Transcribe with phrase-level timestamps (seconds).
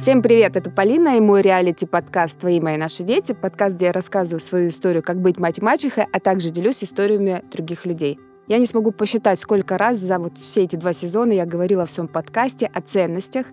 [0.00, 4.40] Всем привет, это Полина и мой реалити-подкаст «Твои мои наши дети», подкаст, где я рассказываю
[4.40, 8.18] свою историю, как быть мать мачехой, а также делюсь историями других людей.
[8.48, 11.90] Я не смогу посчитать, сколько раз за вот все эти два сезона я говорила в
[11.90, 13.46] своем подкасте о ценностях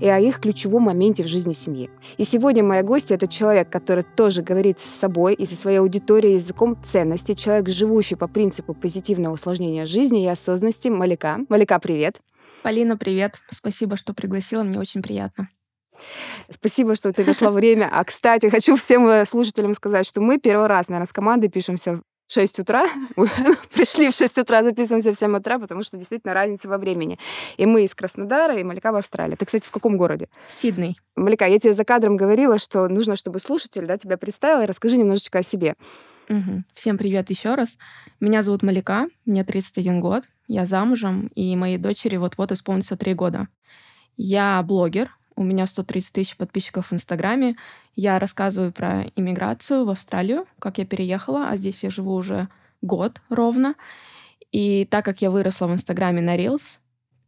[0.00, 1.90] и о их ключевом моменте в жизни семьи.
[2.16, 6.36] И сегодня моя гостья— это человек, который тоже говорит с собой и со своей аудиторией
[6.36, 11.40] языком ценностей, человек, живущий по принципу позитивного усложнения жизни и осознанности, Малика.
[11.50, 12.22] Малика, привет!
[12.62, 13.34] Полина, привет!
[13.50, 15.50] Спасибо, что пригласила, мне очень приятно.
[16.48, 17.88] Спасибо, что ты нашла время.
[17.92, 21.96] А, кстати, хочу всем э, слушателям сказать, что мы первый раз, наверное, с командой пишемся
[21.96, 22.86] в 6 утра.
[23.74, 27.18] Пришли в 6 утра, записываемся в 7 утра, потому что действительно разница во времени.
[27.56, 29.36] И мы из Краснодара, и Малика в Австралии.
[29.36, 30.28] Ты, кстати, в каком городе?
[30.48, 30.98] Сидней.
[31.16, 34.66] Малика, я тебе за кадром говорила, что нужно, чтобы слушатель да, тебя представил.
[34.66, 35.74] Расскажи немножечко о себе.
[36.28, 36.62] Угу.
[36.74, 37.76] Всем привет еще раз.
[38.20, 43.48] Меня зовут Малика, мне 31 год, я замужем, и моей дочери вот-вот исполнится 3 года.
[44.16, 47.56] Я блогер, у меня 130 тысяч подписчиков в Инстаграме.
[47.96, 52.48] Я рассказываю про иммиграцию в Австралию, как я переехала, а здесь я живу уже
[52.82, 53.74] год ровно.
[54.52, 56.78] И так как я выросла в Инстаграме на Reels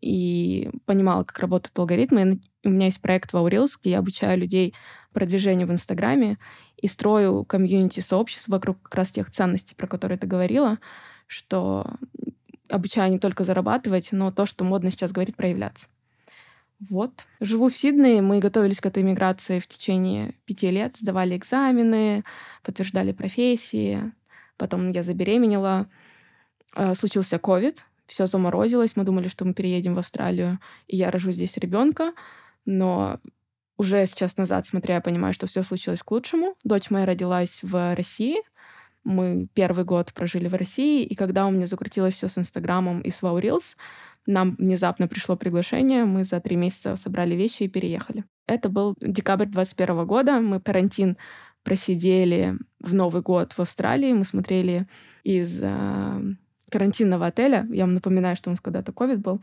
[0.03, 4.75] и понимала, как работают алгоритмы, у меня есть проект в Reels, где я обучаю людей
[5.15, 6.37] продвижению в Инстаграме
[6.77, 10.79] и строю комьюнити сообщества вокруг как раз тех ценностей, про которые ты говорила,
[11.27, 11.87] что
[12.69, 15.89] обучаю не только зарабатывать, но то, что модно сейчас говорить, проявляться.
[16.91, 17.13] Вот.
[17.41, 18.23] Живу в Сиднее.
[18.23, 20.97] Мы готовились к этой миграции в течение пяти лет.
[20.97, 22.25] Сдавали экзамены,
[22.63, 24.13] подтверждали профессии.
[24.57, 25.89] Потом я забеременела.
[26.75, 27.85] А, случился ковид.
[28.07, 28.97] Все заморозилось.
[28.97, 32.13] Мы думали, что мы переедем в Австралию, и я рожу здесь ребенка.
[32.65, 33.21] Но
[33.77, 36.57] уже сейчас назад, смотря, я понимаю, что все случилось к лучшему.
[36.65, 38.37] Дочь моя родилась в России.
[39.05, 43.11] Мы первый год прожили в России, и когда у меня закрутилось все с Инстаграмом и
[43.11, 43.77] с Wow Reels,
[44.27, 48.25] нам внезапно пришло приглашение, мы за три месяца собрали вещи и переехали.
[48.47, 51.17] Это был декабрь 2021 года, мы карантин
[51.63, 54.87] просидели в Новый год в Австралии, мы смотрели
[55.23, 56.21] из э,
[56.71, 59.41] карантинного отеля, я вам напоминаю, что у нас когда-то ковид был,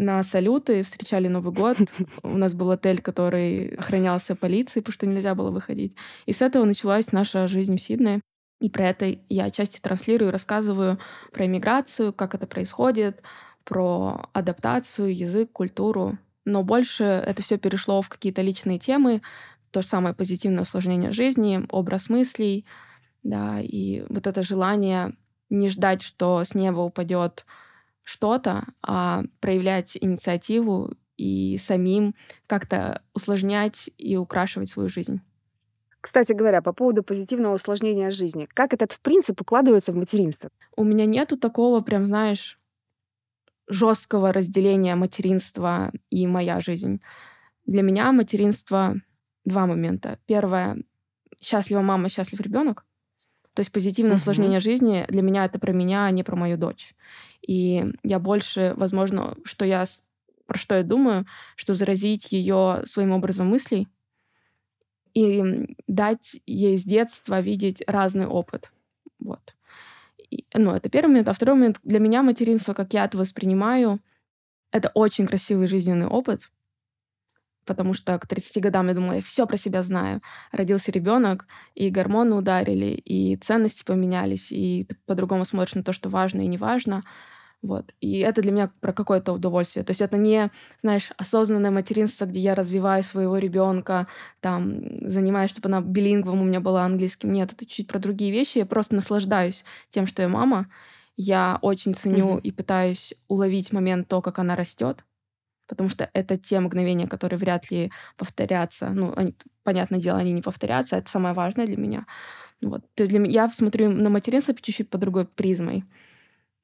[0.00, 1.76] на салюты, встречали Новый год.
[2.22, 5.94] У нас был отель, который охранялся полицией, потому что нельзя было выходить.
[6.24, 8.22] И с этого началась наша жизнь в Сиднее.
[8.60, 10.98] И про это я отчасти транслирую, рассказываю
[11.32, 13.22] про иммиграцию, как это происходит,
[13.64, 16.18] про адаптацию, язык, культуру.
[16.44, 19.22] Но больше это все перешло в какие-то личные темы,
[19.70, 22.64] то самое позитивное усложнение жизни, образ мыслей,
[23.22, 25.14] да, и вот это желание
[25.50, 27.44] не ждать, что с неба упадет
[28.02, 32.14] что-то, а проявлять инициативу и самим
[32.46, 35.20] как-то усложнять и украшивать свою жизнь.
[36.00, 40.48] Кстати говоря, по поводу позитивного усложнения жизни, как этот в принцип укладывается в материнство?
[40.74, 42.58] У меня нету такого, прям, знаешь,
[43.70, 47.00] жесткого разделения материнства и моя жизнь.
[47.66, 48.96] Для меня материнство
[49.44, 50.18] два момента.
[50.26, 50.82] Первое—
[51.40, 52.84] счастлива мама, счастлив ребенок.
[53.54, 54.16] То есть позитивное uh-huh.
[54.16, 56.94] усложнение жизни для меня это про меня, а не про мою дочь.
[57.46, 59.84] И я больше, возможно, что я
[60.46, 63.86] про что я думаю, что заразить ее своим образом мыслей
[65.14, 68.72] и дать ей с детства видеть разный опыт.
[69.20, 69.54] Вот
[70.54, 71.28] ну, это первый момент.
[71.28, 74.00] А второй момент, для меня материнство, как я это воспринимаю,
[74.72, 76.50] это очень красивый жизненный опыт,
[77.66, 80.22] потому что к 30 годам я думала, я все про себя знаю.
[80.52, 86.08] Родился ребенок, и гормоны ударили, и ценности поменялись, и ты по-другому смотришь на то, что
[86.08, 87.02] важно и не важно.
[87.62, 87.92] Вот.
[88.00, 89.84] И это для меня про какое-то удовольствие.
[89.84, 90.50] То есть это не,
[90.80, 94.06] знаешь, осознанное материнство, где я развиваю своего ребенка,
[94.40, 97.32] там, занимаюсь, чтобы она билингвом у меня была английским.
[97.32, 98.58] Нет, это чуть про другие вещи.
[98.58, 100.68] Я просто наслаждаюсь тем, что я мама.
[101.16, 102.40] Я очень ценю mm-hmm.
[102.40, 105.04] и пытаюсь уловить момент то, как она растет,
[105.68, 108.88] потому что это те мгновения, которые вряд ли повторятся.
[108.88, 110.96] Ну, они, понятное дело, они не повторятся.
[110.96, 112.06] Это самое важное для меня.
[112.62, 112.82] Вот.
[112.94, 115.84] То есть для меня, я смотрю на материнство чуть-чуть по другой призмой.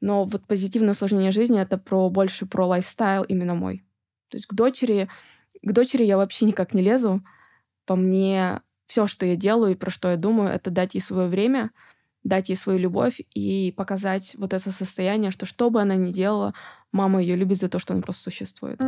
[0.01, 3.85] Но вот позитивное усложнение жизни— это про больше про лайфстайл именно мой.
[4.29, 5.09] То есть к дочери,
[5.63, 7.23] к дочери я вообще никак не лезу.
[7.87, 11.29] По мне все, что я делаю и про что я думаю, это дать ей свое
[11.29, 11.71] время,
[12.25, 16.55] дать ей свою любовь и показать вот это состояние, что что бы она ни делала,
[16.93, 18.81] мама ее любит за то, что она просто существует.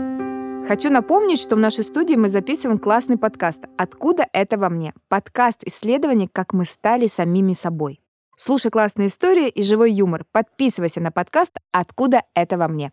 [0.67, 5.65] Хочу напомнить, что в нашей студии мы записываем классный подкаст «Откуда это во мне?» Подкаст
[5.65, 8.00] исследований, как мы стали самими собой.
[8.40, 10.25] Слушай классные истории и живой юмор.
[10.31, 12.93] Подписывайся на подкаст «Откуда это во мне».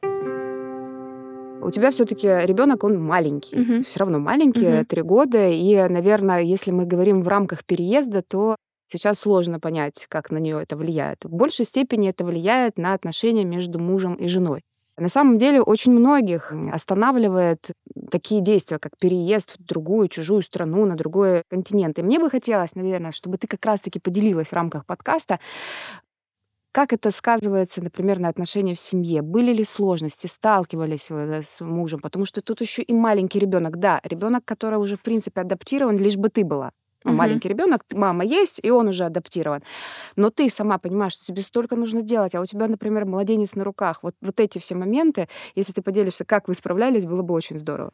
[1.62, 3.84] У тебя все-таки ребенок, он маленький, угу.
[3.84, 5.10] все равно маленький, три угу.
[5.10, 8.56] года, и, наверное, если мы говорим в рамках переезда, то
[8.92, 11.24] сейчас сложно понять, как на нее это влияет.
[11.24, 14.64] В большей степени это влияет на отношения между мужем и женой.
[14.98, 17.72] На самом деле очень многих останавливает
[18.12, 22.00] такие действия, как переезд в другую чужую страну, на другой континент.
[22.00, 25.40] И мне бы хотелось, наверное, чтобы ты как раз-таки поделилась в рамках подкаста,
[26.76, 29.22] как это сказывается, например, на отношения в семье?
[29.22, 30.28] Были ли сложности?
[30.28, 32.02] Сталкивались вы э, с мужем?
[32.02, 33.80] Потому что тут еще и маленький ребенок.
[33.80, 36.72] Да, ребенок, который уже, в принципе, адаптирован, лишь бы ты была.
[37.06, 37.18] Ну, угу.
[37.18, 39.64] Маленький ребенок, мама есть, и он уже адаптирован.
[40.16, 43.64] Но ты сама понимаешь, что тебе столько нужно делать, а у тебя, например, младенец на
[43.64, 44.00] руках.
[44.02, 47.92] Вот, вот эти все моменты, если ты поделишься, как вы справлялись, было бы очень здорово.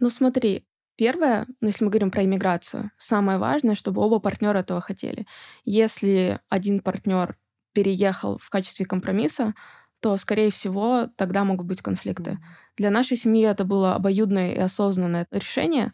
[0.00, 0.64] Ну смотри,
[0.96, 5.28] Первое, ну, если мы говорим про иммиграцию, самое важное, чтобы оба партнера этого хотели.
[5.64, 7.36] Если один партнер
[7.72, 9.54] переехал в качестве компромисса,
[10.00, 12.32] то, скорее всего, тогда могут быть конфликты.
[12.32, 12.72] Mm-hmm.
[12.78, 15.92] Для нашей семьи это было обоюдное и осознанное решение,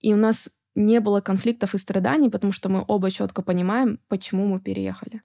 [0.00, 4.46] и у нас не было конфликтов и страданий, потому что мы оба четко понимаем, почему
[4.46, 5.22] мы переехали.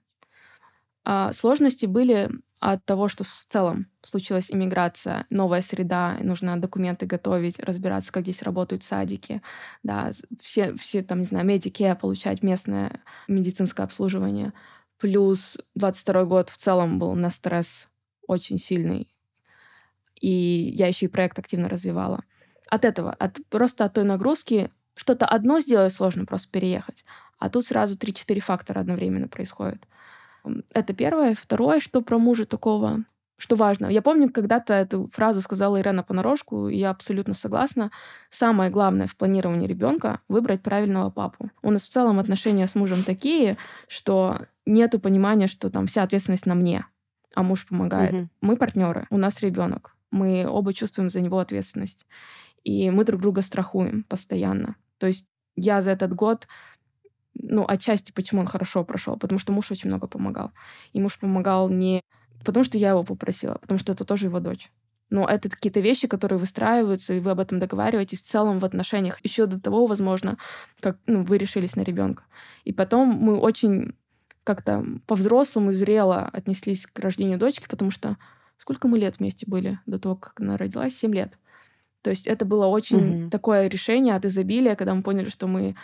[1.04, 2.30] А сложности были
[2.60, 8.42] от того, что в целом случилась иммиграция, новая среда, нужно документы готовить, разбираться, как здесь
[8.42, 9.42] работают садики,
[9.82, 10.10] да,
[10.42, 14.52] все, все там, не знаю, медики, получать местное медицинское обслуживание—
[14.98, 17.88] Плюс 22 год в целом был на стресс
[18.26, 19.14] очень сильный.
[20.20, 20.28] И
[20.76, 22.24] я еще и проект активно развивала.
[22.68, 27.04] От этого, от, просто от той нагрузки, что-то одно сделать сложно, просто переехать.
[27.38, 29.86] А тут сразу 3-4 фактора одновременно происходит.
[30.72, 31.36] Это первое.
[31.38, 33.04] Второе, что про мужа такого
[33.40, 33.86] что важно.
[33.86, 37.92] Я помню, когда-то эту фразу сказала Ирена понарошку, и я абсолютно согласна.
[38.30, 41.48] Самое главное в планировании ребенка— выбрать правильного папу.
[41.62, 43.56] У нас в целом отношения с мужем такие,
[43.86, 46.84] что нету понимания, что там вся ответственность на мне,
[47.32, 48.12] а муж помогает.
[48.12, 48.28] Угу.
[48.40, 49.94] Мы партнеры, у нас ребенок.
[50.10, 52.08] Мы оба чувствуем за него ответственность.
[52.64, 54.74] И мы друг друга страхуем постоянно.
[54.98, 56.46] То есть я за этот год
[57.40, 60.50] ну, отчасти, почему он хорошо прошел, потому что муж очень много помогал.
[60.92, 62.02] И муж помогал не
[62.44, 64.70] потому что я его попросила, потому что это тоже его дочь.
[65.10, 69.18] Но это какие-то вещи, которые выстраиваются, и вы об этом договариваетесь в целом в отношениях
[69.24, 70.36] еще до того, возможно,
[70.80, 72.24] как ну, вы решились на ребенка.
[72.64, 73.94] И потом мы очень
[74.44, 78.16] как-то по-взрослому зрело отнеслись к рождению дочки, потому что
[78.58, 80.96] сколько мы лет вместе были до того, как она родилась?
[80.96, 81.38] Семь лет.
[82.02, 83.30] То есть это было очень угу.
[83.30, 85.74] такое решение от изобилия, когда мы поняли, что мы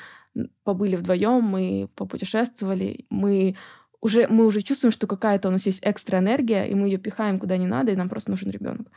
[0.65, 3.57] побыли вдвоем, мы попутешествовали, мы
[4.01, 7.39] уже, мы уже чувствуем, что какая-то у нас есть экстра энергия, и мы ее пихаем
[7.39, 8.89] куда не надо, и нам просто нужен ребенок.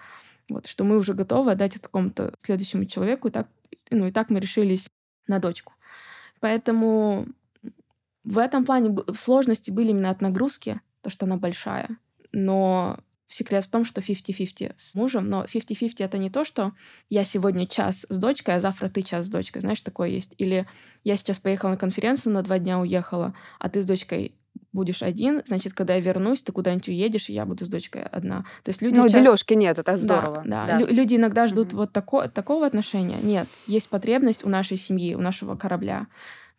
[0.49, 3.47] Вот, что мы уже готовы отдать это какому-то следующему человеку, и так,
[3.89, 4.89] ну, и так мы решились
[5.27, 5.73] на дочку.
[6.39, 7.27] Поэтому
[8.23, 11.97] в этом плане сложности были именно от нагрузки, то, что она большая.
[12.31, 16.73] Но секрет в том, что 50-50 с мужем, но 50-50 это не то, что
[17.09, 19.61] я сегодня час с дочкой, а завтра ты час с дочкой.
[19.61, 20.33] Знаешь, такое есть.
[20.37, 20.65] Или
[21.03, 24.33] я сейчас поехала на конференцию, на два дня уехала, а ты с дочкой
[24.73, 28.45] будешь один, значит, когда я вернусь, ты куда-нибудь уедешь, и я буду с дочкой одна.
[28.63, 28.95] То есть люди...
[28.95, 29.19] Ну, ча...
[29.19, 30.43] дележки нет, это здорово.
[30.45, 30.79] Да, да.
[30.79, 30.85] да.
[30.85, 31.77] люди иногда ждут угу.
[31.77, 32.27] вот тако...
[32.27, 33.17] такого отношения.
[33.21, 36.07] Нет, есть потребность у нашей семьи, у нашего корабля.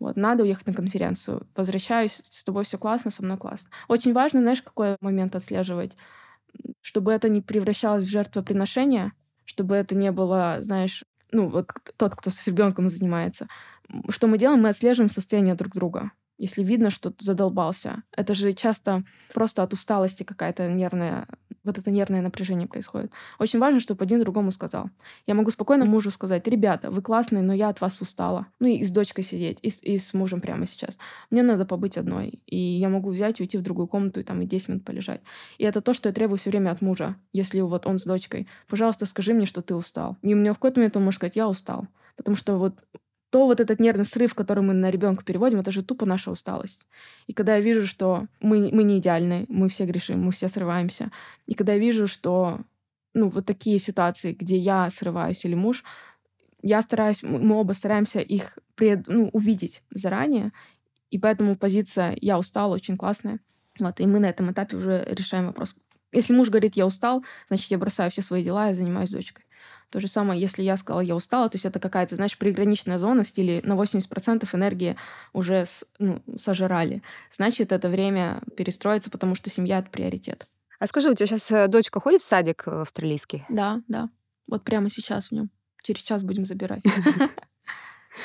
[0.00, 1.46] Вот, надо уехать на конференцию.
[1.56, 3.70] Возвращаюсь, с тобой все классно, со мной классно.
[3.88, 5.96] Очень важно, знаешь, какой момент отслеживать,
[6.80, 9.12] чтобы это не превращалось в жертвоприношение,
[9.44, 13.48] чтобы это не было, знаешь, ну, вот тот, кто с ребенком занимается.
[14.08, 14.62] Что мы делаем?
[14.62, 18.02] Мы отслеживаем состояние друг друга если видно, что задолбался.
[18.16, 19.02] Это же часто
[19.34, 21.26] просто от усталости какая-то нервная,
[21.64, 23.12] вот это нервное напряжение происходит.
[23.38, 24.90] Очень важно, чтобы один другому сказал.
[25.26, 28.46] Я могу спокойно мужу сказать, ребята, вы классные, но я от вас устала.
[28.60, 30.98] Ну и с дочкой сидеть, и с, и с мужем прямо сейчас.
[31.30, 32.40] Мне надо побыть одной.
[32.46, 35.20] И я могу взять, уйти в другую комнату и там и 10 минут полежать.
[35.58, 38.48] И это то, что я требую все время от мужа, если вот он с дочкой.
[38.68, 40.16] Пожалуйста, скажи мне, что ты устал.
[40.22, 41.86] И мне в какой-то момент он может сказать, я устал.
[42.16, 42.74] Потому что вот
[43.30, 46.86] то вот этот нервный срыв, который мы на ребенка переводим, это же тупо наша усталость.
[47.26, 51.10] И когда я вижу, что мы, мы не идеальны, мы все грешим, мы все срываемся,
[51.46, 52.60] и когда я вижу, что
[53.14, 55.84] ну, вот такие ситуации, где я срываюсь или муж,
[56.62, 60.52] я стараюсь, мы оба стараемся их пред, ну, увидеть заранее,
[61.10, 63.40] и поэтому позиция «я устал» очень классная.
[63.78, 65.76] Вот, и мы на этом этапе уже решаем вопрос.
[66.12, 69.44] Если муж говорит «я устал», значит, я бросаю все свои дела и занимаюсь дочкой.
[69.90, 73.22] То же самое, если я сказала, я устала, то есть это какая-то, знаешь, приграничная зона
[73.22, 74.96] в стиле на 80% энергии
[75.32, 77.02] уже с, ну, сожрали.
[77.34, 80.46] Значит, это время перестроиться, потому что семья— это приоритет.
[80.78, 83.44] А скажи, у тебя сейчас э, дочка ходит в садик э, австралийский?
[83.48, 84.10] Да, да.
[84.46, 85.50] Вот прямо сейчас в нем.
[85.82, 86.82] Через час будем забирать.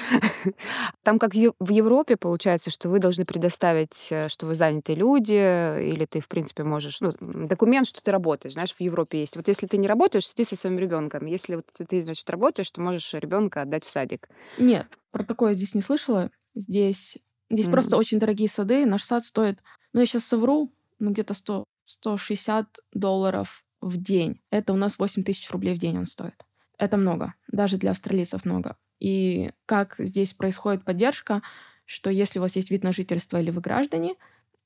[1.04, 6.06] Там как в Европе получается, что вы должны предоставить, э, что вы занятые люди, или
[6.06, 7.02] ты, в принципе, можешь...
[7.02, 8.54] Ну, документ, что ты работаешь.
[8.54, 9.36] Знаешь, в Европе есть.
[9.36, 11.26] Вот если ты не работаешь, ты со своим ребенком.
[11.26, 14.30] Если вот ты, значит, работаешь, то можешь ребенка отдать в садик.
[14.58, 16.32] Нет, про такое здесь не слышала.
[16.56, 17.18] Здесь,
[17.50, 17.72] здесь mm-hmm.
[17.72, 18.86] просто очень дорогие сады.
[18.86, 19.60] Наш сад стоит,
[19.94, 24.42] ну, я сейчас совру, ну, где-то 100, 160 долларов в день.
[24.50, 26.46] Это у нас 8 тысяч рублей в день он стоит.
[26.78, 28.78] Это много, даже для австралийцев много.
[29.04, 31.42] И как здесь происходит поддержка,
[31.86, 34.16] что если у вас есть вид на жительство или вы граждане,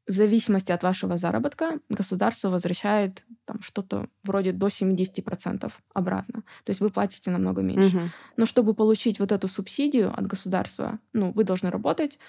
[0.06, 6.44] в зависимости от вашего заработка государство возвращает там что-то вроде до 70% обратно.
[6.64, 7.98] То есть вы платите намного меньше.
[7.98, 8.12] Мгм.
[8.38, 12.20] Но чтобы получить вот эту субсидию от государства, ну, вы должны работать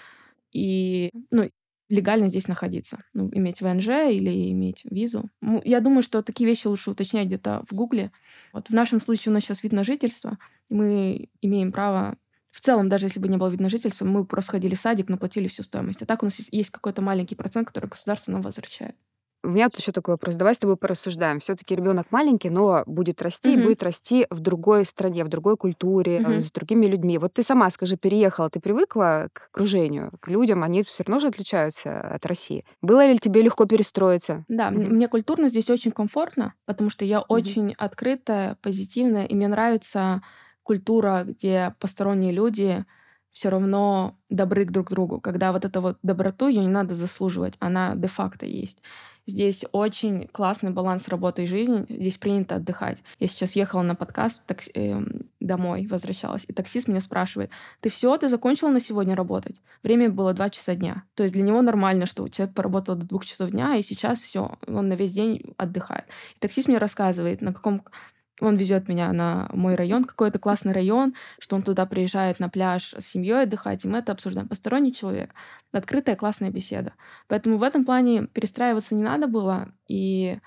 [0.51, 1.47] и, ну,
[1.89, 3.03] легально здесь находиться.
[3.13, 5.29] Ну, иметь ВНЖ или иметь визу.
[5.41, 8.11] Ну, я думаю, что такие вещи лучше уточнять где-то в Гугле.
[8.53, 10.37] Вот в нашем случае у нас сейчас вид на жительство.
[10.69, 12.17] и Мы имеем право
[12.51, 15.09] в целом, даже если бы не было вид на жительство, мы просто ходили в садик,
[15.09, 16.01] но платили всю стоимость.
[16.01, 18.95] А так у нас есть какой-то маленький процент, который государство нам возвращает.
[19.43, 20.35] У меня тут еще такой вопрос.
[20.35, 21.39] Давай с тобой порассуждаем.
[21.39, 23.57] Все-таки ребенок маленький, но будет расти и Мгм.
[23.57, 26.41] будет расти в другой стране, в другой культуре, э, Мгм.
[26.41, 27.17] с другими людьми.
[27.17, 31.27] Вот ты сама скажи, переехала, ты привыкла к окружению, к людям, они все равно же
[31.27, 32.65] отличаются от России.
[32.81, 34.45] Было ли тебе легко перестроиться?
[34.47, 34.89] Да, мне, Мгм.
[34.89, 40.23] мне культурно здесь очень комфортно, потому что я очень открытая, позитивная, и мне нравится
[40.63, 42.83] культура, где посторонние люди
[43.31, 45.21] все равно добры друг к другу.
[45.21, 48.81] Когда вот эту вот доброту, ее не надо заслуживать, она де-факто есть.
[49.29, 51.85] Здесь очень классный баланс работы и жизни.
[51.87, 53.03] Здесь принято отдыхать.
[53.19, 58.17] Я сейчас ехала на подкаст такси- эм, домой, возвращалась, и таксист меня спрашивает, ты все,
[58.17, 59.61] ты закончила на сегодня работать?
[59.83, 61.03] Время было 2 часа дня.
[61.15, 64.57] То есть для него нормально, что человек поработал до 2 часов дня, и сейчас все,
[64.67, 66.05] он на весь день отдыхает.
[66.35, 67.83] И таксист мне рассказывает, на каком
[68.41, 72.93] он везет меня на мой район, какой-то классный район, что он туда приезжает на пляж
[72.97, 74.47] с семьей отдыхать, и мы это обсуждаем.
[74.47, 75.33] Посторонний человек.
[75.71, 76.93] Открытая классная беседа.
[77.27, 79.71] Поэтому в этом плане перестраиваться не надо было.
[79.87, 80.39] И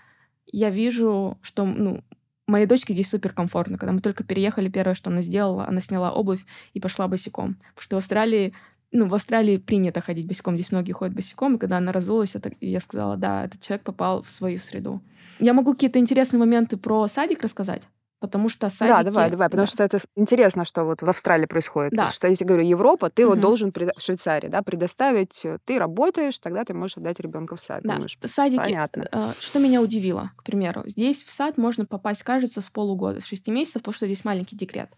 [0.46, 2.02] я вижу, что ну,
[2.46, 3.78] моей дочке здесь супер комфортно.
[3.78, 6.44] Когда мы только переехали, первое, что она сделала, она сняла обувь
[6.74, 7.54] и пошла босиком.
[7.74, 8.54] Потому что в Австралии
[8.92, 12.52] ну, в Австралии принято ходить босиком, здесь многие ходят босиком, и когда она разулась, это,
[12.60, 15.00] я сказала, да, этот человек попал в свою среду.
[15.40, 17.82] Я могу какие-то интересные моменты про садик рассказать,
[18.20, 18.96] потому что садики...
[18.96, 19.72] Да, давай, давай, потому да.
[19.72, 21.92] что это интересно, что вот в Австралии происходит.
[21.92, 21.96] Да.
[21.96, 23.40] Потому Что если говорю Европа, ты вот Мгм.
[23.42, 27.60] должен предо- в Швейцарии, да, предоставить, э, ты работаешь, тогда ты можешь отдать ребенка в
[27.60, 27.80] сад.
[27.82, 28.60] Да, Думаешь, садики.
[28.62, 29.08] понятно.
[29.10, 33.24] э, Что меня удивило, к примеру, здесь в сад можно попасть, кажется, с полугода, с
[33.24, 34.90] шести месяцев, потому что здесь маленький декрет.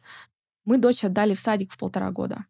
[0.66, 2.44] Мы дочь отдали в садик в полтора года.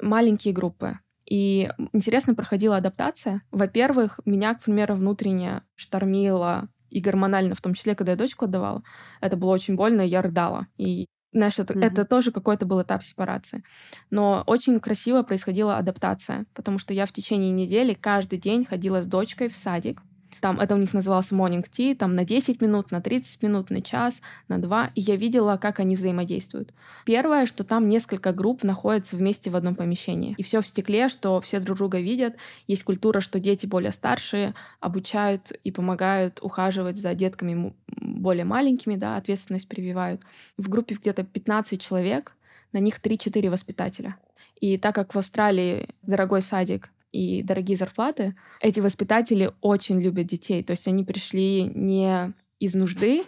[0.00, 0.98] Маленькие группы.
[1.28, 3.42] И интересно проходила адаптация.
[3.50, 8.82] Во-первых, меня, к примеру, внутренне штормило и гормонально, в том числе, когда я дочку отдавала.
[9.20, 10.66] Это было очень больно, я рыдала.
[10.76, 11.82] И знаешь, это, Мгм.
[11.84, 13.64] это тоже какой-то был этап сепарации.
[14.10, 19.06] Но очень красиво происходила адаптация, потому что я в течение недели каждый день ходила с
[19.06, 20.02] дочкой в садик.
[20.42, 23.80] Там это у них назывался morning tea, там на 10 минут, на 30 минут, на
[23.80, 24.90] час, на два.
[24.96, 26.74] И я видела, как они взаимодействуют.
[27.06, 30.34] Первое, что там несколько групп находятся вместе в одном помещении.
[30.36, 32.34] И все в стекле, что все друг друга видят.
[32.66, 39.14] Есть культура, что дети более старшие обучают и помогают ухаживать за детками более маленькими, да,
[39.14, 40.22] ответственность прививают.
[40.56, 42.32] В группе где-то 15 человек,
[42.72, 44.16] на них 3-4 воспитателя.
[44.60, 50.64] И так как в Австралии дорогой садик и дорогие зарплаты, эти воспитатели очень любят детей.
[50.64, 53.24] То есть они пришли не из нужды,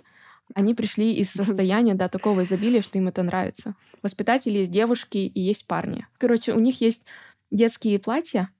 [0.55, 3.75] они пришли из состояния, да, такого изобилия, что им это нравится.
[4.03, 6.07] Воспитатели есть девушки и есть парни.
[6.19, 7.03] Короче, у них есть
[7.51, 8.51] детские платья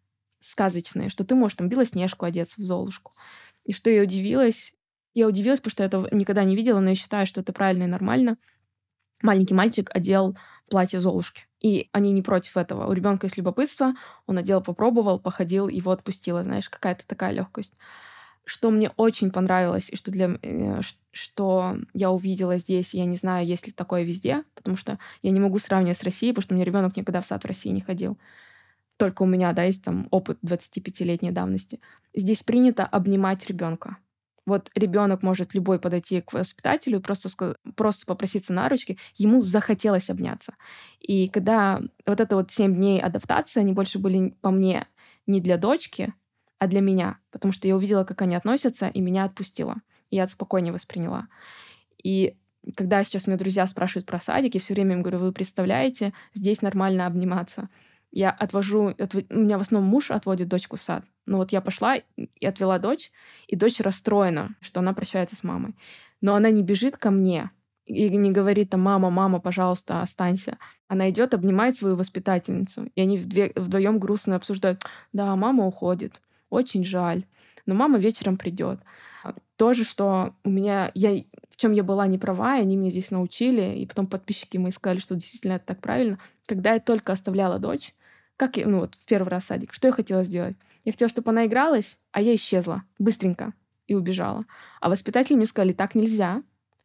[0.41, 3.13] сказочные, что ты можешь там Белоснежку одеться в Золушку.
[3.65, 4.75] И что я удивилась,
[5.15, 7.85] я удивилась, потому что я этого никогда не видела, но я считаю, что это правильно
[7.85, 8.37] и нормально.
[9.23, 10.37] Маленький мальчик одел
[10.75, 11.45] платье Золушки.
[11.61, 12.89] И они не против этого.
[12.89, 13.95] У ребенка есть любопытство,
[14.27, 16.43] он одел, попробовал, походил, его отпустило.
[16.43, 17.75] Знаешь, какая-то такая легкость.
[18.45, 20.81] Что мне очень понравилось, и что, для, э,
[21.13, 25.39] что я увидела здесь, я не знаю, есть ли такое везде, потому что я не
[25.39, 27.81] могу сравнивать с Россией, потому что у меня ребенок никогда в сад в России не
[27.81, 28.19] ходил.
[28.97, 31.79] Только у меня, да, есть там опыт 25-летней давности.
[32.15, 33.99] Здесь принято обнимать ребенка.
[34.47, 40.11] Вот ребенок может любой подойти к воспитателю и просто, просто попроситься на ручки, ему захотелось
[40.11, 40.55] обняться.
[41.01, 44.87] И когда вот это вот 7 дней адаптации, они больше были по мне
[45.27, 46.13] не для дочки,
[46.59, 49.77] а для меня, потому что я увидела, как они относятся, и меня отпустило.
[50.11, 51.29] И я это спокойнее восприняла.
[52.03, 52.37] И
[52.77, 56.63] когда сейчас меня друзья спрашивают про садик, я все время им говорю, вы представляете, здесь
[56.63, 57.69] нормально обниматься.
[58.11, 61.05] Я отвожу, отв- у меня в основном муж отводит дочку в сад.
[61.27, 63.11] Ну вот я пошла и отвела дочь,
[63.47, 65.75] и дочь расстроена, что она прощается с мамой.
[66.21, 67.51] Но она не бежит ко мне
[67.87, 70.59] и не говорит там, мама, мама, пожалуйста, останься.
[70.89, 77.25] Она идет, обнимает свою воспитательницу, и они вдвоем грустно обсуждают, да, мама уходит, очень жаль,
[77.67, 78.81] но мама вечером придет.
[79.57, 82.91] То же, что у меня, я, в чем я была не права, и они меня
[82.91, 86.19] здесь научили, и потом подписчики мои сказали, что действительно это так правильно.
[86.47, 87.95] Когда я только оставляла дочь,
[88.37, 90.57] как я, ну вот в первый раз садик, что я хотела сделать?
[90.85, 93.53] Я хотела, чтобы она игралась, а я исчезла быстренько
[93.87, 94.45] и убежала.
[94.81, 96.43] А воспитатели мне сказали, так нельзя,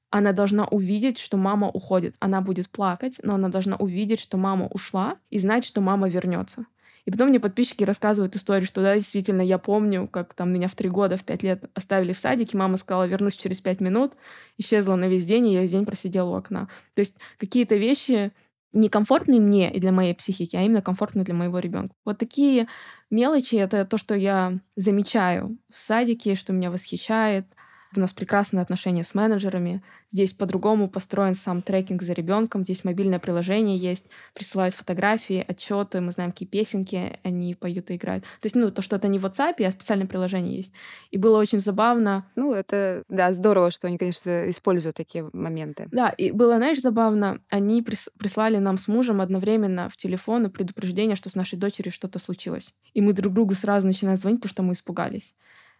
[0.09, 2.15] она должна увидеть, что мама уходит.
[2.19, 6.65] Она будет плакать, но она должна увидеть, что мама ушла, и знать, что мама вернется.
[7.05, 10.75] И потом мне подписчики рассказывают историю, что да, действительно, я помню, как там меня в
[10.75, 14.13] три года, в пять лет оставили в садике, мама сказала, вернусь через пять минут,
[14.57, 16.67] исчезла на весь день, и я весь день просидела у окна.
[16.93, 18.31] То есть какие-то вещи
[18.73, 21.95] некомфортные мне и для моей психики, а именно комфортные для моего ребенка.
[22.05, 22.67] Вот такие
[23.09, 27.45] мелочи— это то, что я замечаю в садике, что меня восхищает—
[27.95, 29.81] у нас прекрасные отношения с менеджерами.
[30.11, 32.63] Здесь по-другому построен сам трекинг за ребенком.
[32.63, 38.23] Здесь мобильное приложение есть, присылают фотографии, отчеты, мы знаем, какие песенки они поют и играют.
[38.23, 40.73] То есть, ну, то, что это не в WhatsApp, а специальное приложение есть.
[41.11, 42.29] И было очень забавно.
[42.35, 45.87] Ну, это, да, здорово, что они, конечно, используют такие моменты.
[45.91, 51.15] Да, и было, знаешь, забавно, они прис- прислали нам с мужем одновременно в телефон предупреждение,
[51.15, 52.73] что с нашей дочерью что-то случилось.
[52.93, 55.33] И мы друг другу сразу начинаем звонить, потому что мы испугались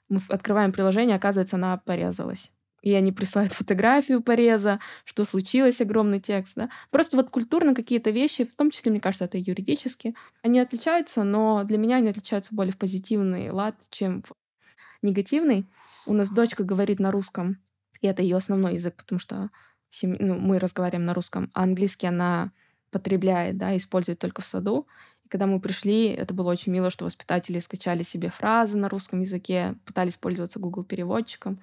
[0.10, 2.52] мы открываем приложение, оказывается, она порезалась.
[2.82, 6.54] И они присылают фотографию пореза, что случилось, огромный текст.
[6.56, 6.70] Да?
[6.90, 11.64] Просто вот культурно какие-то вещи, в том числе, мне кажется, это юридически, они отличаются, но
[11.64, 14.34] для меня они отличаются более в позитивный лад, чем в
[15.02, 15.70] негативный.
[16.06, 17.62] У нас дочка говорит на русском,
[18.02, 19.50] и это ее основной язык, потому что
[19.90, 20.16] сем...
[20.20, 22.52] ну, мы разговариваем на русском, а английский она
[22.92, 24.88] потребляет, да, использует только в саду
[25.30, 29.76] когда мы пришли, это было очень мило, что воспитатели скачали себе фразы на русском языке,
[29.86, 31.60] пытались пользоваться Google переводчиком.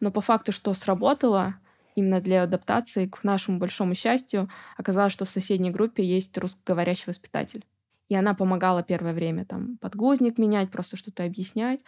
[0.00, 1.54] Но по факту, что сработало
[1.94, 4.48] именно для адаптации, к нашему большому счастью,
[4.78, 7.64] оказалось, что в соседней группе есть русскоговорящий воспитатель.
[8.08, 11.80] И она помогала первое время там подгузник менять, просто что-то объяснять.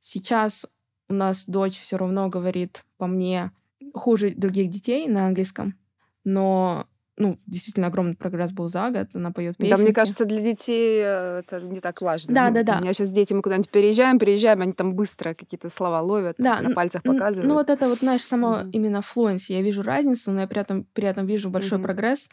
[0.00, 0.66] Сейчас
[1.08, 3.52] у нас дочь все равно говорит по мне
[3.94, 5.74] хуже других детей на английском,
[6.24, 6.86] но
[7.18, 9.74] ну, действительно огромный прогресс был за год, она поет песни.
[9.74, 12.32] Да, мне кажется, для детей э, это не так важно.
[12.32, 12.78] Да, ну, да, да.
[12.78, 16.60] У меня сейчас дети, мы куда-нибудь переезжаем, переезжаем, они там быстро какие-то слова ловят, да,
[16.60, 17.48] на пальцах показывают.
[17.48, 18.70] Ну, вот это вот, знаешь, само mm-hmm.
[18.72, 21.82] именно флуенси, я вижу разницу, но я при этом, при этом вижу большой mm-hmm.
[21.82, 22.28] прогресс,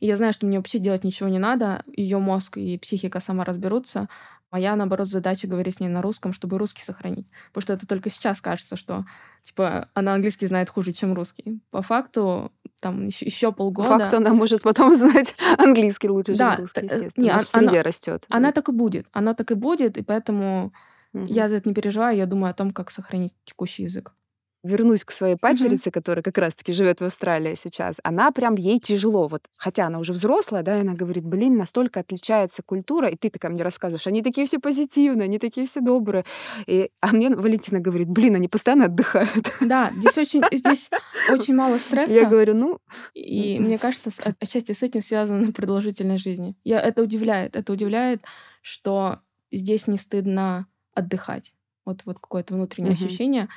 [0.00, 3.44] и я знаю, что мне вообще делать ничего не надо, ее мозг и психика сама
[3.44, 4.08] разберутся,
[4.50, 7.28] Моя, наоборот, задача говорить с ней на русском, чтобы русский сохранить.
[7.52, 9.04] Потому что это только сейчас кажется, что
[9.44, 11.60] типа она английский знает хуже, чем русский.
[11.70, 13.88] По факту там еще, еще полгода.
[13.88, 17.24] По факту она может потом знать английский лучше, да, чем русский, естественно.
[17.24, 18.26] Не, она, в среде растет.
[18.28, 19.06] Она так и будет.
[19.12, 20.72] Она так и будет, и поэтому
[21.12, 21.26] угу.
[21.26, 22.16] я за это не переживаю.
[22.16, 24.12] Я думаю о том, как сохранить текущий язык
[24.62, 25.92] вернусь к своей падчерице, mm-hmm.
[25.92, 30.12] которая как раз-таки живет в Австралии сейчас, она прям ей тяжело, вот, хотя она уже
[30.12, 34.22] взрослая, да, и она говорит, блин, настолько отличается культура, и ты такая мне рассказываешь, они
[34.22, 36.24] такие все позитивные, они такие все добрые,
[36.66, 39.52] и, а мне Валентина говорит, блин, они постоянно отдыхают.
[39.60, 40.90] Да, здесь очень, здесь
[41.30, 42.12] очень мало стресса.
[42.12, 42.78] Я говорю, ну...
[43.14, 46.54] И мне кажется, отчасти с этим связана продолжительность жизни.
[46.64, 48.24] Я, это удивляет, это удивляет,
[48.62, 49.20] что
[49.50, 51.54] здесь не стыдно отдыхать.
[51.84, 53.06] Вот, вот какое-то внутреннее mm-hmm.
[53.06, 53.48] ощущение.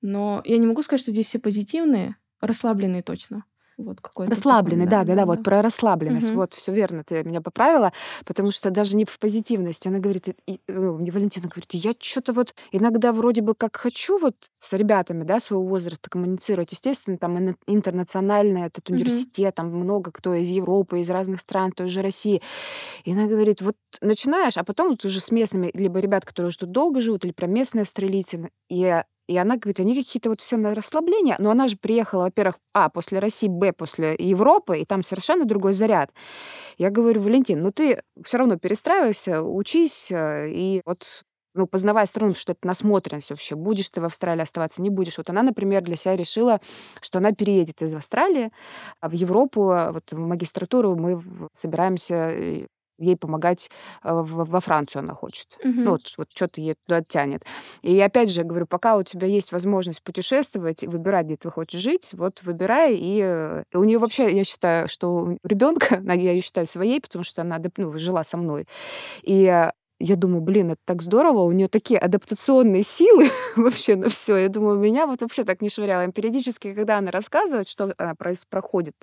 [0.00, 3.44] Но я не могу сказать, что здесь все позитивные, расслабленные точно.
[3.78, 6.30] Вот какой-то расслабленный, такой, да, да, да, да, вот про расслабленность.
[6.30, 6.36] Угу.
[6.36, 7.92] Вот, все верно, ты меня поправила,
[8.26, 9.86] потому что даже не в позитивности.
[9.86, 14.18] Она говорит, и, ну, мне Валентина говорит, я что-то вот иногда вроде бы как хочу
[14.18, 16.72] вот с ребятами, да, своего возраста коммуницировать.
[16.72, 19.56] Естественно, там интернациональный этот университет, угу.
[19.56, 22.42] там много кто из Европы, из разных стран, той же России.
[23.04, 26.58] И она говорит, вот начинаешь, а потом вот уже с местными, либо ребят, которые уже
[26.58, 30.56] тут долго живут, или про местные австралийцы, и и она говорит, они какие-то вот все
[30.56, 31.36] на расслабление.
[31.38, 35.74] Но она же приехала, во-первых, а, после России, б, после Европы, и там совершенно другой
[35.74, 36.10] заряд.
[36.78, 42.34] Я говорю, Валентин, ну ты все равно перестраивайся, учись, э, и вот ну, познавая страну,
[42.34, 43.56] что это насмотренность вообще.
[43.56, 45.18] Будешь ты в Австралии оставаться, не будешь.
[45.18, 46.60] Вот она, например, для себя решила,
[47.02, 48.50] что она переедет из Австралии
[49.02, 51.20] в Европу, вот в магистратуру мы
[51.52, 52.66] собираемся э,
[52.98, 53.70] ей помогать
[54.02, 55.56] э, во Францию она хочет.
[55.62, 55.72] Угу.
[55.72, 57.44] Ну, вот, вот что-то ей туда тянет.
[57.82, 62.10] И опять же, говорю, пока у тебя есть возможность путешествовать, выбирать, где ты хочешь жить,
[62.12, 62.96] вот выбирай.
[62.96, 67.24] И, э, и у нее вообще, я считаю, что ребенка, я ее считаю своей, потому
[67.24, 68.66] что она ну, жила со мной.
[69.22, 74.36] И я думаю, блин, это так здорово, у нее такие адаптационные силы вообще на все.
[74.36, 76.06] Я думаю, меня вот вообще так не швыряло.
[76.06, 78.14] И периодически, когда она рассказывает, что она
[78.48, 78.94] проходит,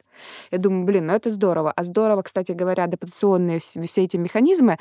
[0.51, 1.71] я думаю, блин, ну это здорово.
[1.75, 4.77] А здорово, кстати говоря, адаптационные все эти механизмы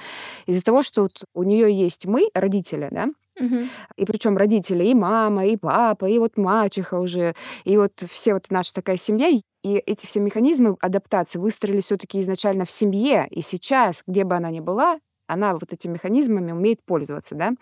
[0.46, 3.08] из-за того, что вот у нее есть мы, родители, да,
[3.40, 3.56] Угу.
[3.96, 8.46] И причем родители, и мама, и папа, и вот мачеха уже, и вот все вот
[8.50, 13.26] наша такая семья, и эти все механизмы адаптации выстроились все-таки изначально в семье.
[13.30, 17.52] И сейчас, где бы она ни была, она вот этими механизмами умеет пользоваться, да.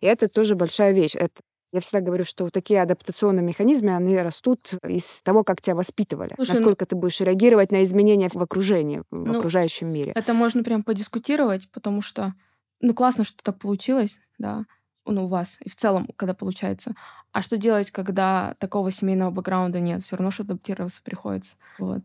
[0.00, 1.14] И это тоже большая вещь.
[1.14, 1.40] Это
[1.72, 6.32] я всегда говорю, что вот такие адаптационные механизмы, они растут из того, как тебя воспитывали.
[6.36, 10.12] Слушай, ну Насколько ну, ты будешь реагировать на изменения в окружении, в ну, окружающем мире.
[10.14, 12.34] Это можно прям подискутировать, потому что,
[12.80, 14.64] ну, классно, что так получилось, да,
[15.04, 16.94] ну, у вас, и в целом, когда получается.
[17.32, 20.04] А что делать, когда такого семейного бэкграунда нет?
[20.04, 21.56] Все равно что адаптироваться приходится.
[21.78, 22.02] Вот.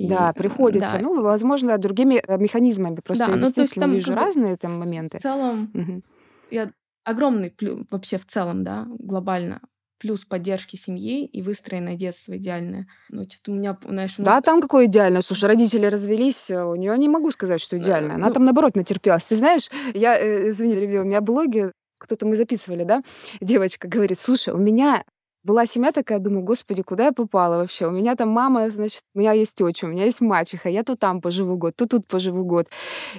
[0.00, 0.92] И, да, приходится.
[0.92, 0.98] Да.
[1.00, 2.96] Ну, возможно, другими э, механизмами.
[2.96, 5.18] Просто да, я ну, действительно там, вижу разные там моменты.
[5.18, 6.02] В целом, угу.
[6.50, 6.72] я
[7.04, 9.60] огромный плюс вообще в целом, да, глобально
[9.98, 12.86] плюс поддержки семьи и выстроенное детство идеальное.
[13.10, 14.14] Ну, что-то у меня, знаешь...
[14.16, 14.24] Ну...
[14.24, 15.20] Да, там какое идеальное.
[15.20, 18.14] Слушай, родители развелись, э, у нее не могу сказать, что идеально.
[18.14, 18.32] Она ну...
[18.32, 19.24] там, наоборот, натерпелась.
[19.24, 23.02] Ты знаешь, я, э, извини, у меня блоги, кто-то мы записывали, да,
[23.42, 25.04] девочка говорит, слушай, у меня
[25.42, 27.86] была семья такая, думаю, господи, куда я попала вообще?
[27.86, 30.96] У меня там мама, значит, у меня есть тетя, у меня есть мачеха, я то
[30.96, 32.68] там поживу год, то тут поживу год.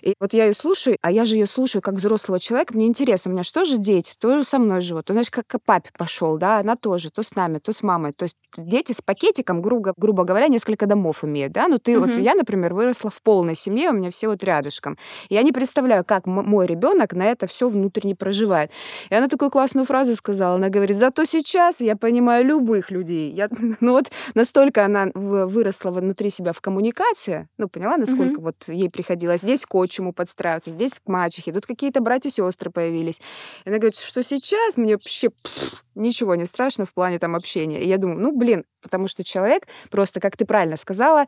[0.01, 3.31] И вот я ее слушаю, а я же ее слушаю как взрослого человека, мне интересно,
[3.31, 6.37] у меня что же дети, то со мной живут, то, значит, как к папе пошел,
[6.37, 8.13] да, она тоже, то с нами, то с мамой.
[8.13, 12.07] То есть дети с пакетиком, грубо, грубо говоря, несколько домов имеют, да, ну ты угу.
[12.07, 14.97] вот, я, например, выросла в полной семье, у меня все вот рядышком.
[15.29, 18.69] Я не представляю, как мой ребенок на это все внутренне проживает.
[19.09, 23.31] И она такую классную фразу сказала, она говорит, зато сейчас я понимаю любых людей.
[23.31, 23.47] Я,
[23.79, 28.43] ну вот настолько она выросла внутри себя в коммуникации, ну поняла, насколько mm-hmm.
[28.43, 33.21] вот ей приходилось здесь к отчиму подстраиваться, здесь к мачехе, тут какие-то братья-сестры появились.
[33.63, 37.81] И она говорит, что сейчас мне вообще пфф, ничего не страшно в плане там общения.
[37.81, 41.27] И я думаю, ну блин, потому что человек просто, как ты правильно сказала,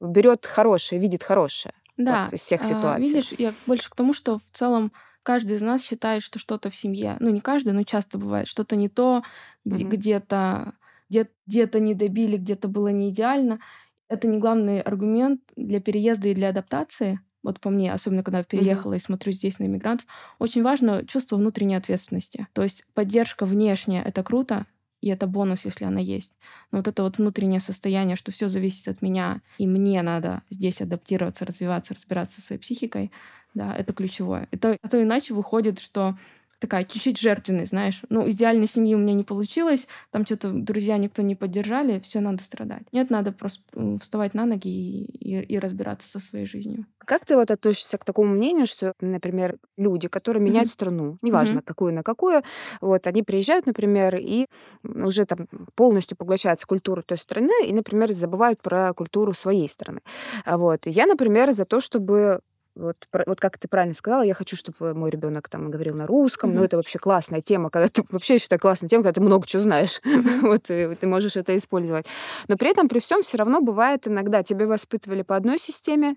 [0.00, 1.74] берет хорошее, видит хорошее.
[1.98, 3.04] Да, вот, из всех а, ситуаций.
[3.04, 4.90] Видишь, я больше к тому, что в целом
[5.28, 8.76] каждый из нас считает, что что-то в семье, ну не каждый, но часто бывает, что-то
[8.76, 9.22] не то,
[9.66, 9.88] mm-hmm.
[9.90, 10.72] где-то
[11.10, 13.60] где- где-то не добили, где-то было не идеально.
[14.08, 17.20] Это не главный аргумент для переезда и для адаптации.
[17.42, 18.96] Вот по мне, особенно когда я переехала mm-hmm.
[18.96, 20.06] и смотрю здесь на иммигрантов,
[20.38, 22.46] очень важно чувство внутренней ответственности.
[22.54, 24.64] То есть поддержка внешняя— это круто,
[25.00, 26.34] и это бонус, если она есть.
[26.72, 30.80] Но вот это вот внутреннее состояние, что все зависит от меня, и мне надо здесь
[30.80, 33.12] адаптироваться, развиваться, разбираться со своей психикой,
[33.54, 34.48] да, это ключевое.
[34.50, 36.16] Это, а то иначе выходит, что
[36.58, 38.02] такая чуть-чуть жертвенная, знаешь.
[38.08, 42.42] Ну, идеальной семьи у меня не получилось, там что-то друзья никто не поддержали, все надо
[42.42, 42.82] страдать.
[42.92, 43.62] Нет, надо просто
[44.00, 46.86] вставать на ноги и, и, и разбираться со своей жизнью.
[46.98, 50.72] Как ты вот относишься к такому мнению, что, например, люди, которые меняют mm-hmm.
[50.72, 51.64] страну, неважно mm-hmm.
[51.64, 52.42] какую на какую,
[52.80, 54.46] вот они приезжают, например, и
[54.82, 60.00] уже там полностью поглощаются культуру той страны и, например, забывают про культуру своей страны.
[60.44, 62.40] Вот я, например, за то, чтобы
[62.78, 66.50] вот, вот как ты правильно сказала, я хочу, чтобы мой ребенок там говорил на русском.
[66.50, 66.54] Mm-hmm.
[66.54, 69.46] Ну, это вообще классная тема, когда ты вообще я считаю классная тема, когда ты много
[69.46, 70.00] чего знаешь.
[70.04, 70.40] Mm-hmm.
[70.42, 72.06] вот и ты можешь это использовать.
[72.46, 76.16] Но при этом, при всем, все равно бывает иногда тебе воспитывали по одной системе.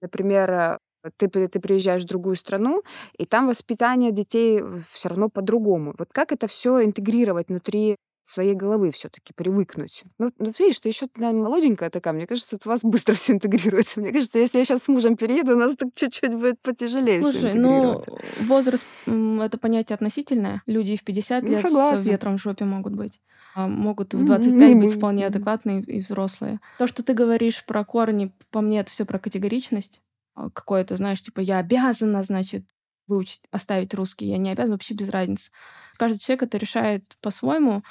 [0.00, 0.78] Например, э,
[1.16, 2.82] ты, ты приезжаешь в другую страну,
[3.16, 4.62] и там воспитание детей
[4.92, 5.94] все равно по-другому.
[5.98, 10.04] Вот как это все интегрировать внутри своей головы все-таки привыкнуть.
[10.18, 12.14] Ну, ну видишь, ты еще наверное, молоденькая такая.
[12.14, 14.00] Мне кажется, у вас быстро все интегрируется.
[14.00, 17.54] Мне кажется, если я сейчас с мужем перееду, у нас так чуть-чуть будет потяжелее Слушай,
[17.54, 18.02] ну,
[18.40, 20.62] возраст— это понятие относительное.
[20.66, 21.96] Люди в 50 ну, лет согласна.
[21.96, 23.20] с ветром в жопе могут быть.
[23.54, 24.80] А могут в 25 mm-hmm.
[24.80, 26.60] быть вполне адекватные и взрослые.
[26.78, 30.00] То, что ты говоришь про корни, по мне, это все про категоричность.
[30.34, 32.64] А, какое-то, знаешь, типа, я обязана, значит,
[33.06, 34.26] выучить, оставить русский.
[34.26, 35.50] Я не обязана, вообще без разницы.
[35.98, 37.82] Каждый человек это решает по-своему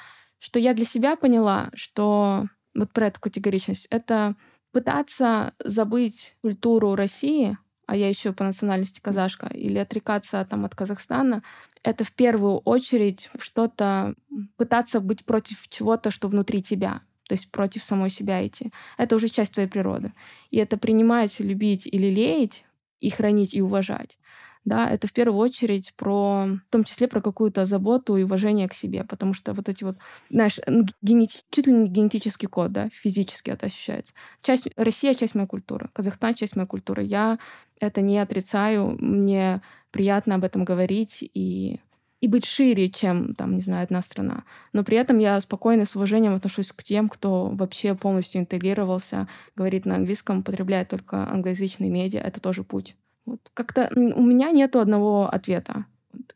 [0.42, 4.34] что я для себя поняла, что вот про эту категоричность, это
[4.72, 11.44] пытаться забыть культуру России, а я еще по национальности казашка, или отрекаться там от Казахстана,
[11.84, 14.16] это в первую очередь что-то,
[14.56, 18.72] пытаться быть против чего-то, что внутри тебя, то есть против самой себя идти.
[18.98, 20.12] Это уже часть твоей природы.
[20.50, 22.64] И это принимать, любить или леять,
[22.98, 24.18] и хранить, и уважать
[24.64, 28.74] да, это в первую очередь про, в том числе про какую-то заботу и уважение к
[28.74, 29.96] себе, потому что вот эти вот,
[30.30, 30.58] знаешь,
[31.02, 31.40] генети...
[31.50, 34.14] чуть ли не генетический код, да, физически это ощущается.
[34.40, 37.02] Часть, Россия— часть моей культуры, Казахстан— часть моей культуры.
[37.02, 37.38] Я
[37.80, 41.80] это не отрицаю, мне приятно об этом говорить и
[42.20, 44.44] и быть шире, чем, там, не знаю, одна страна.
[44.72, 49.86] Но при этом я спокойно, с уважением отношусь к тем, кто вообще полностью интегрировался, говорит
[49.86, 52.20] на английском, употребляет только англоязычные медиа.
[52.20, 52.94] Это тоже путь.
[53.24, 53.40] Вот.
[53.54, 55.86] Как-то у меня нету одного ответа.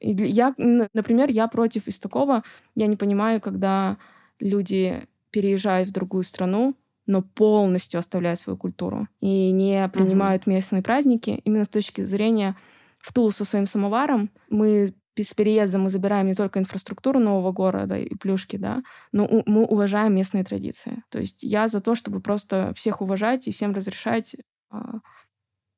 [0.01, 2.43] Я, например, я против из такого.
[2.75, 3.99] Я не понимаю, когда
[4.41, 6.75] люди переезжают в другую страну,
[7.07, 10.51] но полностью оставляют свою культуру и не принимают uh-huh.
[10.51, 11.41] местные праздники.
[11.45, 12.57] Именно с точки зрения
[12.99, 17.97] в Тулу со своим самоваром мы с переездом мы забираем не только инфраструктуру нового города
[17.97, 21.03] и плюшки, да, но мы уважаем местные традиции.
[21.09, 24.37] То есть я за то, чтобы просто всех уважать и всем разрешать
[24.71, 24.99] а,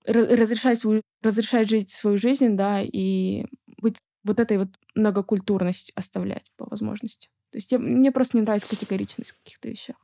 [0.09, 3.45] разрешать, свою, разрешать жить свою жизнь, да, и
[3.81, 7.29] быть вот этой вот многокультурность оставлять по возможности.
[7.51, 9.97] То есть я, мне просто не нравится категоричность в каких-то вещах.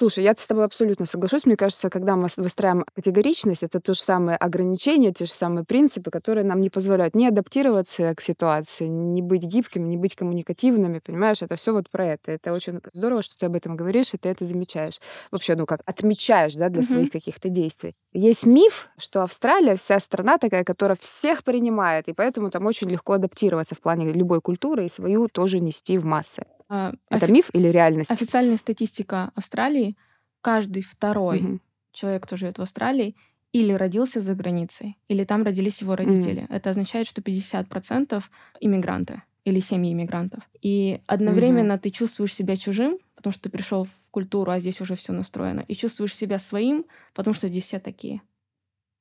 [0.00, 1.44] Слушай, я с тобой абсолютно соглашусь.
[1.44, 6.10] Мне кажется, когда мы выстраиваем категоричность, это то же самое ограничения, те же самые принципы,
[6.10, 11.42] которые нам не позволяют не адаптироваться к ситуации, не быть гибкими, не быть коммуникативными, понимаешь?
[11.42, 12.32] Это все вот про это.
[12.32, 15.00] Это очень здорово, что ты об этом говоришь, и ты это замечаешь.
[15.30, 16.88] Вообще, ну как, отмечаешь, да, для Мгм.
[16.88, 17.94] своих каких-то действий.
[18.14, 23.12] Есть миф, что Австралия вся страна такая, которая всех принимает, и поэтому там очень легко
[23.12, 26.44] адаптироваться в плане любой культуры и свою тоже нести в массы.
[26.70, 28.10] А, Это офи- миф или реальность?
[28.10, 29.96] Официальная статистика Австралии,
[30.40, 31.60] каждый второй Мгм.
[31.92, 33.16] человек, кто живет в Австралии,
[33.52, 36.46] или родился за границей, или там родились его родители.
[36.48, 38.30] Это означает, что 50%
[38.60, 40.48] иммигранты или семьи иммигрантов.
[40.62, 44.94] И одновременно ты чувствуешь себя чужим, потому что ты пришел в культуру, а здесь уже
[44.94, 48.22] все настроено, и чувствуешь себя своим, потому что здесь все такие.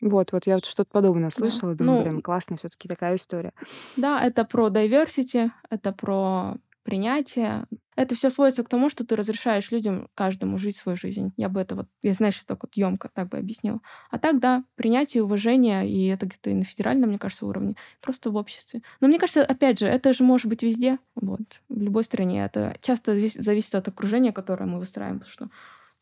[0.02, 3.54] Вот, вот я вот что-то подобное слышала, думаю, Ну, блин, классно, все-таки такая история.
[3.96, 6.56] Да, это про diversity, это про
[6.90, 7.66] принятие.
[7.96, 11.34] Это все сводится к тому, что ты разрешаешь людям, каждому жить свою жизнь.
[11.38, 13.80] Я бы это вот, я знаешь, так вот емко так бы объяснила.
[14.10, 18.32] А так, да, принятие, уважение, и это где-то и на федеральном, мне кажется, уровне, просто
[18.32, 18.82] в обществе.
[19.02, 22.44] Но мне кажется, опять же, это же может быть везде, вот, в любой стране.
[22.44, 25.50] Это часто завис- зависит от окружения, которое мы выстраиваем, потому что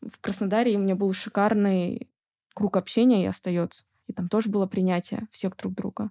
[0.00, 2.08] в Краснодаре у меня был шикарный
[2.54, 3.84] круг общения и остается.
[4.06, 6.10] И там тоже было принятие всех друг друга.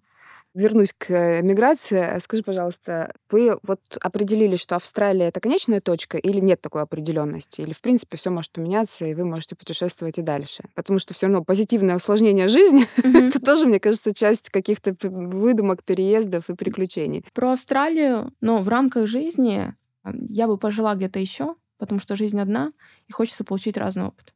[0.57, 2.17] Вернусь к э, миграции.
[2.19, 7.61] Скажи, пожалуйста, вы вот определили, что Австралия это конечная точка, или нет такой определенности?
[7.61, 10.63] Или, в принципе, все может поменяться, и вы можете путешествовать и дальше?
[10.73, 13.27] Потому что все равно позитивное усложнение жизни Мгм.
[13.27, 17.23] это тоже, мне кажется, часть каких-то выдумок, переездов и приключений.
[17.35, 22.39] Про Австралию, но в рамках жизни а, я бы пожила где-то еще, потому что жизнь
[22.41, 22.73] одна,
[23.07, 24.33] и хочется получить разный опыт.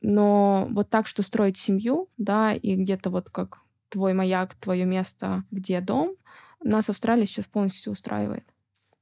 [0.00, 5.44] Но вот так, что строить семью, да, и где-то вот как твой маяк, твое место,
[5.50, 6.16] где дом,
[6.62, 8.44] нас Австралия сейчас полностью устраивает.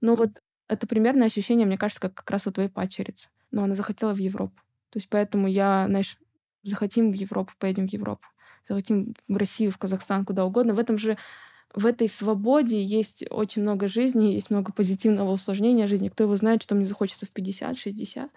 [0.00, 0.30] Ну вот
[0.68, 3.28] это примерное ощущение, мне кажется, как как раз у твоей падчерицы.
[3.50, 4.60] Но она захотела в Европу.
[4.90, 6.18] То есть поэтому я, знаешь,
[6.62, 8.26] захотим в Европу, поедем в Европу.
[8.68, 10.74] Захотим в Россию, в Казахстан, куда угодно.
[10.74, 11.18] В этом же
[11.74, 16.08] в этой свободе есть очень много жизни, есть много позитивного усложнения жизни.
[16.08, 18.30] Кто его знает, что мне захочется в 50-60.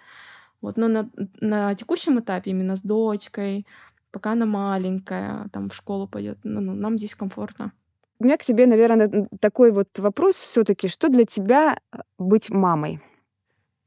[0.61, 0.77] Вот.
[0.77, 3.65] Но на, на текущем этапе, именно с дочкой,
[4.11, 7.71] пока она маленькая, там в школу пойдет, ну, ну, нам здесь комфортно.
[8.19, 12.99] У меня к тебе, наверное, такой вот вопрос все-таки, что для тебя э, быть мамой?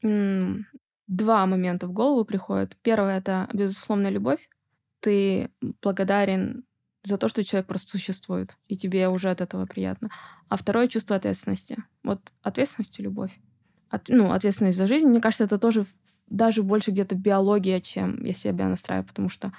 [0.02, 0.66] М,
[1.06, 2.76] Два момента в голову приходят.
[2.82, 4.48] Первое— это безусловная любовь.
[5.00, 5.50] Ты
[5.82, 6.62] благодарен
[7.02, 10.10] за то, что человек просто существует, и тебе уже от этого приятно.
[10.48, 11.82] А второе— чувство ответственности.
[12.04, 13.32] Вот ответственность и любовь.
[13.88, 15.84] От- ну, ответственность за жизнь, мне кажется, это тоже
[16.28, 19.52] даже больше где-то биология, чем я себя настраиваю, потому что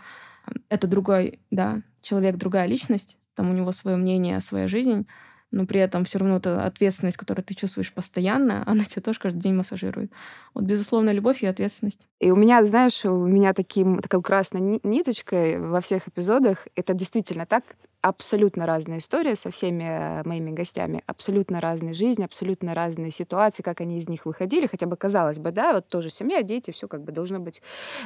[0.69, 5.08] это другой, да, человек, другая личность, там у него свое мнение, своя жизнь,
[5.51, 9.39] но при этом все равно эта ответственность, которую ты чувствуешь постоянно, она тебя тоже каждый
[9.39, 10.12] день массажирует.
[10.54, 12.08] Вот, безусловно, любовь и ответственность.
[12.19, 16.93] И у меня, знаешь, у меня таким, такой красной ни- ниточкой во всех эпизодах, это
[16.93, 17.63] действительно так,
[18.01, 23.97] абсолютно разная история со всеми моими гостями, абсолютно разные жизни, абсолютно разные ситуации, как они
[23.97, 27.12] из них выходили, хотя бы казалось бы, да, вот тоже семья, дети, все как бы
[27.12, 27.62] должно быть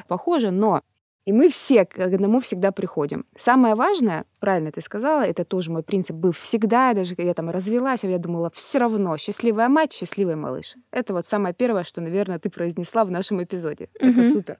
[0.08, 0.82] похоже, но
[1.26, 3.26] и мы все к одному всегда приходим.
[3.36, 7.50] Самое важное, правильно ты сказала, это тоже мой принцип был всегда, даже когда я там
[7.50, 10.76] развелась, я думала, все равно счастливая мать, счастливый малыш.
[10.92, 13.90] Это вот самое первое, что, наверное, ты произнесла в нашем эпизоде.
[14.00, 14.32] Это Мгм.
[14.32, 14.58] супер.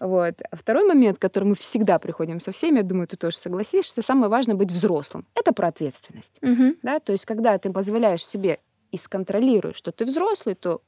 [0.00, 0.34] Вот.
[0.50, 4.02] А Второй момент, к которому мы всегда приходим со всеми, я думаю, ты тоже согласишься,
[4.02, 5.26] самое важное быть взрослым.
[5.34, 6.38] Это про ответственность.
[6.42, 6.76] Мгм.
[6.82, 7.00] Да?
[7.00, 8.58] То есть, когда ты позволяешь себе
[8.90, 10.82] и сконтролируешь, что ты взрослый, то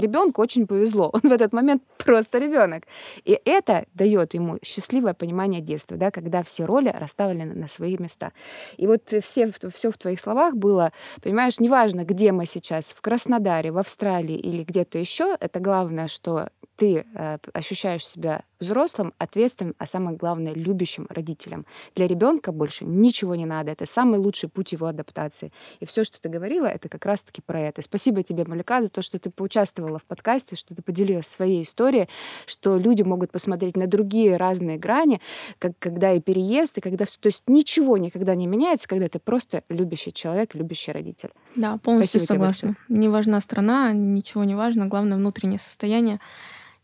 [0.00, 1.10] ребенку очень повезло.
[1.12, 2.84] Он в этот момент просто ребенок.
[3.24, 8.32] И это дает ему счастливое понимание детства, да, когда все роли расставлены на свои места.
[8.76, 13.70] И вот все, все в твоих словах было, понимаешь, неважно, где мы сейчас, в Краснодаре,
[13.70, 19.86] в Австралии или где-то еще, это главное, что ты э, ощущаешь себя взрослым, ответственным, а
[19.86, 21.66] самое главное, любящим родителем.
[21.94, 23.72] Для ребенка больше ничего не надо.
[23.72, 25.52] Это самый лучший путь его адаптации.
[25.80, 27.82] И все, что ты говорила, это как раз-таки про это.
[27.82, 32.08] Спасибо тебе, Малика, за то, что ты поучаствовала в подкасте, что ты поделилась своей историей,
[32.46, 35.20] что люди могут посмотреть на другие разные грани,
[35.58, 37.04] как, когда и переезд, и когда...
[37.04, 41.30] То есть ничего никогда не меняется, когда ты просто любящий человек, любящий родитель.
[41.56, 42.76] Да, полностью Спасибо согласна.
[42.88, 46.20] Не важна страна, ничего не важно, главное внутреннее состояние.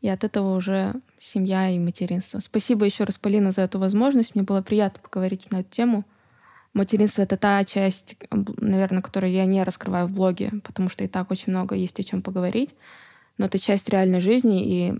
[0.00, 2.38] И от этого уже семья и материнство.
[2.38, 4.34] Спасибо еще раз, Полина, за эту возможность.
[4.34, 6.04] Мне было приятно поговорить на эту тему.
[6.72, 11.30] Материнство— это та часть, наверное, которую я не раскрываю в блоге, потому что и так
[11.30, 12.74] очень много есть о чем поговорить.
[13.38, 14.94] Но это часть реальной жизни и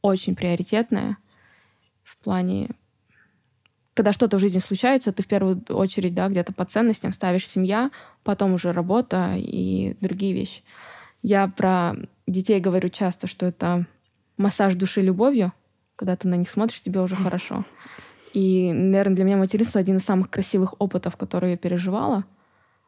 [0.00, 1.18] очень приоритетная
[2.02, 2.70] в плане
[3.94, 7.90] когда что-то в жизни случается, ты в первую очередь, да, где-то по ценностям ставишь семья,
[8.24, 10.62] потом уже работа и другие вещи.
[11.22, 11.94] Я про
[12.26, 13.86] детей говорю часто, что это
[14.36, 15.52] массаж души любовью,
[15.96, 17.64] Когда ты на них смотришь, тебе уже хорошо.
[18.32, 22.24] И, наверное, для меня материнство один из самых красивых опытов, которые я переживала,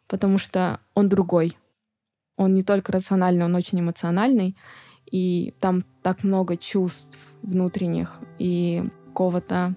[0.09, 1.57] потому что он другой.
[2.37, 4.57] Он не только рациональный, он очень эмоциональный.
[5.11, 9.74] И там так много чувств внутренних и какого-то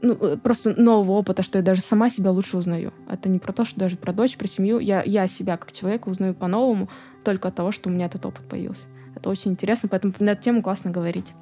[0.00, 2.92] ну, э, просто нового опыта, что я даже сама себя лучше узнаю.
[3.08, 4.78] Это не про то, что даже про дочь, про семью.
[4.78, 6.88] Я, я себя как человека узнаю по-новому
[7.24, 8.86] только от того, что у меня этот опыт появился.
[9.16, 11.32] Это очень интересно, поэтому на эту тему классно говорить.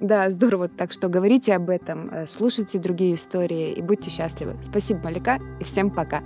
[0.00, 0.68] Да, здорово.
[0.68, 4.56] Так что говорите об этом, э, слушайте другие истории и будьте счастливы.
[4.62, 6.22] Спасибо, Малика, и всем пока.